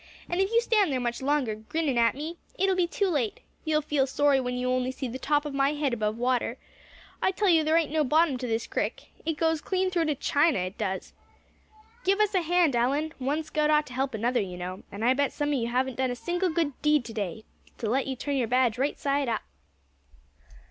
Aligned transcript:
And 0.27 0.41
if 0.41 0.49
you 0.51 0.61
stand 0.61 0.91
there 0.91 0.99
much 0.99 1.21
longer, 1.21 1.53
grinnin' 1.53 1.95
at 1.95 2.15
me, 2.15 2.37
it'll 2.57 2.73
be 2.75 2.87
too 2.87 3.05
late! 3.07 3.41
You'll 3.63 3.83
feel 3.83 4.07
sorry 4.07 4.39
when 4.39 4.55
you 4.57 4.67
only 4.71 4.89
see 4.91 5.07
the 5.07 5.19
top 5.19 5.45
of 5.45 5.53
my 5.53 5.73
head 5.73 5.93
above 5.93 6.17
water. 6.17 6.57
I 7.21 7.29
tell 7.29 7.49
you 7.49 7.63
there 7.63 7.77
ain't 7.77 7.91
no 7.91 8.03
bottom 8.03 8.39
to 8.39 8.47
this 8.47 8.65
crick. 8.65 9.09
It 9.27 9.37
goes 9.37 9.61
clean 9.61 9.91
through 9.91 10.05
to 10.05 10.15
China, 10.15 10.57
it 10.57 10.75
does, 10.79 11.13
now. 11.71 11.83
Give 12.03 12.19
us 12.19 12.33
a 12.33 12.41
hand, 12.41 12.75
Allan, 12.75 13.11
Thad. 13.11 13.19
One 13.21 13.43
scout 13.43 13.69
ought 13.69 13.85
to 13.85 13.93
help 13.93 14.15
another, 14.15 14.41
you 14.41 14.57
know; 14.57 14.81
and 14.91 15.05
I 15.05 15.13
bet 15.13 15.31
some 15.33 15.49
of 15.49 15.59
you 15.59 15.67
haven't 15.67 15.97
done 15.97 16.09
a 16.09 16.15
single 16.15 16.49
good 16.49 16.73
deed 16.81 17.05
to 17.05 17.13
day, 17.13 17.43
to 17.77 17.87
let 17.87 18.07
you 18.07 18.15
turn 18.15 18.37
your 18.37 18.47
badge 18.47 18.79
right 18.79 18.97
side 18.97 19.29
up." 19.29 19.43